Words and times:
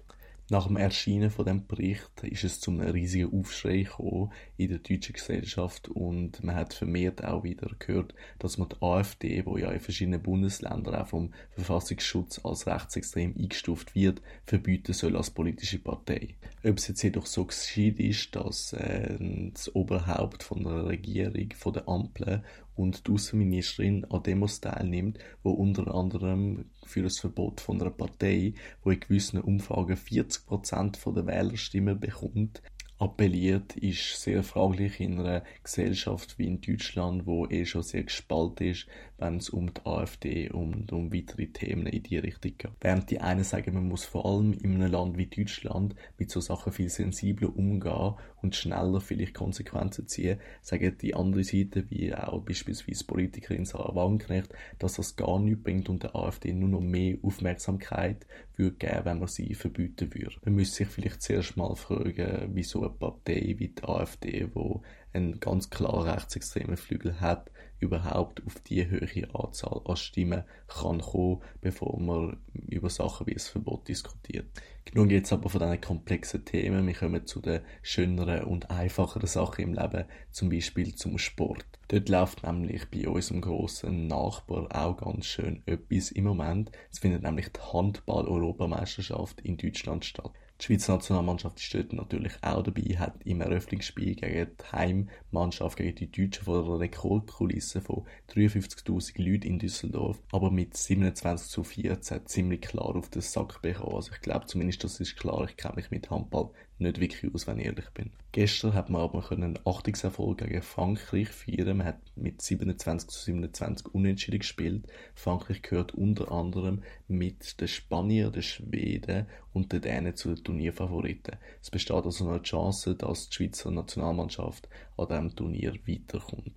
Nach 0.50 0.66
dem 0.66 0.78
Erscheinen 0.78 1.30
von 1.30 1.46
dem 1.46 1.68
Bericht 1.68 2.24
ist 2.24 2.46
es 2.46 2.62
zu 2.62 2.72
einem 2.72 2.92
riesigen 2.92 3.38
Aufschrei 3.38 3.82
gekommen 3.82 4.32
in 4.56 4.70
der 4.70 4.78
deutschen 4.78 5.12
Gesellschaft 5.12 5.90
und 5.90 6.42
man 6.42 6.56
hat 6.56 6.74
vermehrt 6.74 7.22
auch 7.26 7.44
wieder 7.44 7.70
gehört, 7.80 8.14
dass 8.40 8.58
man 8.58 8.70
die 8.70 8.82
AfD, 8.82 9.46
wo 9.46 9.58
ja 9.58 9.70
in 9.72 9.82
verschiedenen 9.82 10.24
Bundesländern 10.24 10.96
auch 10.96 11.08
vom 11.08 11.34
Verfassungsschutz 11.52 12.40
als 12.46 12.66
rechtsextrem 12.66 13.36
eingestuft 13.38 13.94
wird, 13.94 14.22
verbieten 14.46 14.94
soll 14.94 15.18
als 15.18 15.32
politische 15.32 15.80
Partei. 15.80 16.36
Ob 16.68 16.80
es 16.80 16.88
jetzt 16.90 17.02
jedoch 17.02 17.28
so 17.28 17.46
geschieht 17.46 17.98
ist, 18.00 18.36
dass 18.36 18.74
äh, 18.74 19.18
das 19.54 19.74
Oberhaupt 19.74 20.44
von 20.44 20.66
der 20.66 20.86
Regierung, 20.86 21.54
von 21.56 21.72
der 21.72 21.88
Ampel 21.88 22.44
und 22.76 23.08
die 23.08 23.12
Außenministerin 23.14 24.04
an 24.06 24.24
Demos 24.24 24.60
teilnimmt, 24.60 25.18
wo 25.44 25.52
unter 25.52 25.96
anderem 25.96 26.66
für 26.86 27.04
das 27.04 27.20
Verbot 27.20 27.62
von 27.62 27.80
einer 27.80 27.90
Partei, 27.90 28.54
wo 28.84 28.92
in 28.92 29.00
gewissen 29.00 29.40
Umfragen 29.40 29.96
40 29.96 30.46
Prozent 30.46 31.00
der 31.06 31.26
Wählerstimmen 31.26 32.02
bekommt, 32.02 32.62
appelliert, 33.00 33.76
ist 33.78 34.22
sehr 34.22 34.44
fraglich 34.44 35.00
in 35.00 35.20
einer 35.20 35.44
Gesellschaft 35.64 36.40
wie 36.40 36.48
in 36.48 36.62
Deutschland, 36.62 37.26
wo 37.26 37.46
eh 37.46 37.66
schon 37.66 37.84
sehr 37.84 38.04
gespalten 38.04 38.68
ist, 38.68 38.88
wenn 39.18 39.38
es 39.38 39.50
um 39.50 39.74
die 39.74 39.86
AfD 39.86 40.50
und 40.50 40.92
um 40.92 41.14
weitere 41.14 41.48
Themen 41.48 41.88
in 41.88 42.04
die 42.04 42.18
Richtung 42.18 42.54
geht. 42.58 42.72
Während 42.82 43.10
die 43.12 43.22
einen 43.22 43.44
sagen, 43.44 43.74
man 43.74 43.88
muss 43.88 44.06
vor 44.06 44.26
allem 44.26 44.54
in 44.54 44.76
einem 44.76 44.92
Land 44.92 45.18
wie 45.18 45.28
Deutschland 45.28 45.96
mit 46.18 46.32
so 46.32 46.40
Sachen 46.40 46.74
viel 46.74 46.90
sensibler 46.90 47.56
umgehen 47.56 48.16
und 48.42 48.56
schneller 48.56 49.02
vielleicht 49.02 49.34
Konsequenzen 49.34 50.08
ziehen, 50.08 50.40
sagen 50.62 50.98
die 51.02 51.16
andere 51.16 51.44
Seite, 51.44 51.90
wie 51.90 52.14
auch 52.14 52.42
beispielsweise 52.42 53.06
Politikerin 53.06 53.66
Sarah 53.66 53.96
Wagenknecht, 53.96 54.54
dass 54.80 54.94
das 54.94 55.16
gar 55.16 55.40
nichts 55.40 55.64
bringt 55.64 55.90
und 55.90 56.04
der 56.04 56.16
AfD 56.16 56.54
nur 56.54 56.70
noch 56.70 56.82
mehr 56.82 57.18
Aufmerksamkeit 57.24 58.26
würde 58.56 58.78
geben, 58.78 59.06
wenn 59.06 59.20
man 59.20 59.28
sie 59.28 59.54
verbieten 59.56 60.14
würde. 60.14 60.36
Man 60.46 60.56
müsste 60.56 60.78
sich 60.78 60.88
vielleicht 60.88 61.22
zuerst 61.22 61.58
mal 61.58 61.76
fragen, 61.76 62.52
wieso 62.54 62.82
eine 62.82 62.90
Partei 62.90 63.56
wie 63.58 63.70
die 63.70 63.84
AfD, 63.84 64.48
wo 64.54 64.82
einen 65.14 65.40
ganz 65.40 65.70
klar 65.70 66.06
rechtsextremen 66.06 66.78
Flügel 66.78 67.20
hat, 67.20 67.52
überhaupt 67.80 68.46
auf 68.46 68.60
die 68.62 68.88
höhere 68.88 69.36
Anzahl 69.36 69.82
an 69.86 69.96
Stimmen 69.96 70.44
kann 70.68 71.00
kommen, 71.00 71.42
bevor 71.62 72.00
man 72.00 72.38
über 72.54 72.90
Sachen 72.90 73.28
wie 73.28 73.34
das 73.34 73.48
Verbot 73.48 73.88
diskutiert. 73.88 74.48
Genug 74.86 75.12
jetzt 75.12 75.34
aber 75.34 75.50
von 75.50 75.62
diesen 75.62 75.82
komplexen 75.82 76.46
Themen. 76.46 76.88
Wir 76.88 76.94
kommen 76.94 77.26
zu 77.26 77.42
den 77.42 77.62
schöneren 77.82 78.46
und 78.46 78.72
einfacheren 78.72 79.28
Sachen 79.28 79.64
im 79.64 79.74
Leben, 79.74 80.06
zum 80.32 80.50
Beispiel 80.50 80.96
zum 80.96 81.18
Sport. 81.18 81.66
Dort 81.90 82.10
läuft 82.10 82.44
nämlich 82.44 82.90
bei 82.90 83.08
unserem 83.08 83.42
grossen 83.42 84.08
Nachbar 84.08 84.68
auch 84.72 84.98
ganz 84.98 85.26
schön 85.26 85.62
etwas 85.66 86.12
im 86.12 86.24
Moment. 86.24 86.72
Es 86.92 87.00
findet 87.00 87.24
nämlich 87.24 87.50
die 87.50 87.60
Handball-Europameisterschaft 87.60 89.42
in 89.42 89.58
Deutschland 89.58 90.06
statt. 90.06 90.32
Die 90.60 90.66
Schweizer 90.66 90.94
Nationalmannschaft 90.94 91.60
ist 91.60 91.74
dort 91.74 91.94
natürlich 91.94 92.34
auch 92.42 92.64
dabei, 92.64 92.98
hat 92.98 93.14
im 93.26 93.42
Eröffnungsspiel 93.42 94.16
gegen 94.16 94.48
die 94.58 94.72
Heimmannschaft, 94.72 95.78
gegen 95.78 95.96
die 95.96 96.12
Deutschen 96.12 96.46
vor 96.46 96.64
einer 96.64 96.80
Rekordkulisse 96.80 97.82
von 97.82 98.06
53.000 98.34 99.22
Leuten 99.22 99.46
in 99.46 99.60
Düsseldorf, 99.60 100.20
aber 100.32 100.50
mit 100.50 100.76
27 100.76 101.48
zu 101.48 101.64
14 101.64 102.26
ziemlich 102.26 102.62
klar 102.62 102.96
auf 102.96 103.10
den 103.10 103.22
Sack 103.22 103.62
bekommen. 103.62 103.96
Also 103.96 104.12
ich 104.14 104.22
glaube 104.22 104.48
zumindest, 104.48 104.84
das 104.84 105.00
ist 105.00 105.16
klar, 105.16 105.46
ich 105.48 105.58
kenne 105.58 105.76
mich 105.76 105.92
mit 105.92 106.10
Handball 106.10 106.50
nicht 106.80 107.00
wirklich 107.00 107.34
aus, 107.34 107.48
wenn 107.48 107.60
ich 107.60 107.66
ehrlich 107.66 107.90
bin. 107.90 108.12
Gestern 108.32 108.74
hat 108.74 108.90
man 108.90 109.02
aber 109.02 109.32
einen 109.32 109.58
Achtungserfolg 109.66 110.40
gegen 110.40 110.62
Frankreich 110.62 111.30
feiern. 111.30 111.78
Man 111.78 111.88
hat 111.88 112.00
mit 112.16 112.42
27 112.42 113.10
zu 113.10 113.20
27 113.24 113.88
unentschieden 113.94 114.40
gespielt. 114.40 114.86
Frankreich 115.16 115.62
gehört 115.62 115.96
unter 115.96 116.32
anderem 116.32 116.84
mit 117.08 117.60
den 117.60 117.68
Spaniern, 117.68 118.32
den 118.32 118.44
Schweden 118.44 119.26
und 119.54 119.74
den 119.74 119.82
Dänen 119.82 120.16
zu 120.16 120.34
den 120.34 120.44
Turnierfavoriten. 120.44 121.38
Es 121.62 121.72
besteht 121.72 121.96
also 122.06 122.30
eine 122.30 122.42
Chance, 122.44 122.96
dass 122.96 123.30
die 123.30 123.36
Schweizer 123.36 123.72
Nationalmannschaft 123.72 124.70
an 124.98 125.08
diesem 125.08 125.36
Turnier 125.36 125.74
weiterkommt. 125.88 126.52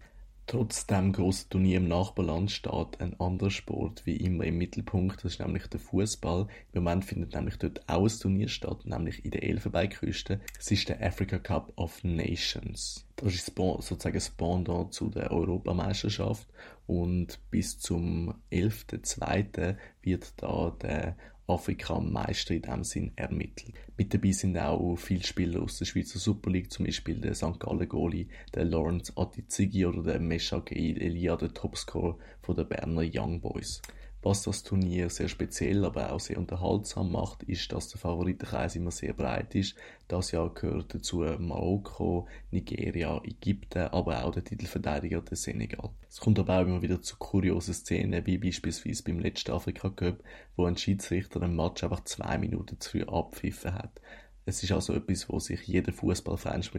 Trotz 0.51 0.85
dem 0.85 1.13
grossen 1.13 1.49
Turnier 1.49 1.77
im 1.77 1.87
Nachbarland 1.87 2.51
steht 2.51 2.99
ein 3.01 3.15
anderer 3.21 3.53
Sport 3.53 4.05
wie 4.05 4.17
immer 4.17 4.43
im 4.43 4.59
Mittelpunkt, 4.59 5.23
das 5.23 5.35
ist 5.35 5.39
nämlich 5.39 5.69
der 5.69 5.79
Fußball. 5.79 6.49
Im 6.73 6.83
Moment 6.83 7.05
findet 7.05 7.35
nämlich 7.35 7.57
dort 7.57 7.89
auch 7.89 8.03
ein 8.03 8.19
Turnier 8.19 8.49
statt, 8.49 8.85
nämlich 8.85 9.25
in 9.25 9.31
der 9.31 9.45
Elfenbeinküste. 9.45 10.41
Es 10.59 10.73
ist 10.73 10.89
der 10.89 11.01
Africa 11.07 11.39
Cup 11.39 11.73
of 11.77 12.03
Nations. 12.03 13.07
Das 13.15 13.33
ist 13.33 13.53
sozusagen 13.55 14.15
das 14.15 14.31
Pendant 14.31 14.93
zu 14.93 15.09
der 15.09 15.31
Europameisterschaft 15.31 16.49
und 16.89 17.39
bis 17.53 17.79
zum 17.79 18.35
11.2. 18.51 19.77
wird 20.03 20.33
da 20.39 20.77
der 20.83 21.17
Afrika-Meister 21.51 22.55
in 22.55 22.63
diesem 22.63 22.85
Sinn 22.85 23.13
ermittelt. 23.17 23.75
Mit 23.97 24.15
dabei 24.15 24.33
sind 24.33 24.57
auch 24.57 24.97
viele 24.97 25.25
Spieler 25.25 25.63
aus 25.63 25.79
der 25.79 25.85
Schweizer 25.85 26.19
Super 26.19 26.51
League, 26.51 26.71
zum 26.71 26.87
Beispiel 26.87 27.21
der 27.21 27.35
St. 27.35 27.59
Gallen 27.59 27.89
Goalie, 27.89 28.29
der 28.55 28.65
Lawrence 28.65 29.13
Atizigi 29.17 29.85
oder 29.85 30.03
der 30.03 30.21
Meshak 30.21 30.73
Elia, 30.73 31.37
der 31.37 31.53
Topscorer 31.53 32.17
der 32.49 32.65
Berner 32.65 33.03
Young 33.05 33.41
Boys. 33.41 33.83
Was 34.23 34.43
das 34.43 34.63
Turnier 34.63 35.09
sehr 35.09 35.29
speziell, 35.29 35.83
aber 35.85 36.13
auch 36.13 36.21
sehr 36.21 36.37
unterhaltsam 36.37 37.11
macht, 37.11 37.43
ist, 37.45 37.73
dass 37.73 37.89
der 37.89 38.01
Favoritenkreis 38.01 38.77
immer 38.77 38.91
sehr 38.91 39.15
breit 39.15 39.55
ist. 39.55 39.77
Das 40.09 40.33
Jahr 40.33 40.53
gehört 40.53 40.95
dazu 40.95 41.25
Marokko, 41.39 42.29
Nigeria, 42.51 43.19
Ägypten, 43.25 43.89
aber 43.89 44.25
auch 44.25 44.33
der 44.33 44.45
Titelverteidiger 44.45 45.23
der 45.23 45.39
Senegal. 45.39 45.89
Es 46.11 46.21
kommt 46.21 46.39
aber 46.39 46.59
auch 46.59 46.67
immer 46.67 46.83
wieder 46.83 47.01
zu 47.01 47.17
kuriosen 47.17 47.73
Szenen, 47.73 48.27
wie 48.27 48.37
beispielsweise 48.37 49.05
beim 49.05 49.21
letzten 49.21 49.53
Afrika 49.53 49.89
Cup, 49.89 50.23
wo 50.55 50.67
ein 50.67 50.77
Schiedsrichter 50.77 51.41
ein 51.41 51.57
Match 51.57 51.83
einfach 51.83 52.05
zwei 52.05 52.37
Minuten 52.37 52.79
zu 52.79 52.91
früh 52.91 53.03
abpfiffen 53.05 53.73
hat. 53.73 54.03
Es 54.47 54.63
ist 54.63 54.73
also 54.73 54.95
etwas, 54.95 55.29
wo 55.29 55.39
sich 55.39 55.67
jeder 55.67 55.93
Fußballfan 55.93 56.61
nicht 56.61 56.75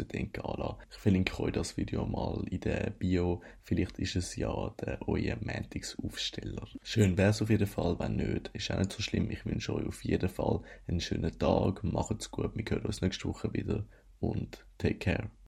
entgehen 0.00 0.30
lassen 0.34 0.76
Ich 0.90 0.96
verlinke 0.96 1.40
euch 1.40 1.52
das 1.52 1.76
Video 1.76 2.04
mal 2.06 2.44
in 2.50 2.60
der 2.60 2.90
Bio. 2.90 3.40
Vielleicht 3.62 3.98
ist 3.98 4.16
es 4.16 4.36
ja 4.36 4.74
der 4.80 4.98
euer 5.06 5.36
Mantics-Aufsteller. 5.40 6.66
Schön 6.82 7.16
wäre 7.16 7.30
es 7.30 7.40
auf 7.40 7.50
jeden 7.50 7.66
Fall, 7.66 7.98
wenn 7.98 8.16
nicht. 8.16 8.50
Ist 8.52 8.70
auch 8.70 8.78
nicht 8.78 8.92
so 8.92 9.00
schlimm. 9.00 9.30
Ich 9.30 9.46
wünsche 9.46 9.74
euch 9.74 9.86
auf 9.86 10.04
jeden 10.04 10.28
Fall 10.28 10.60
einen 10.86 11.00
schönen 11.00 11.38
Tag. 11.38 11.84
Macht's 11.84 12.30
gut. 12.30 12.50
Wir 12.54 12.64
hören 12.68 12.86
uns 12.86 13.00
nächste 13.00 13.28
Woche 13.28 13.52
wieder 13.54 13.84
und 14.20 14.66
take 14.78 14.98
care. 14.98 15.30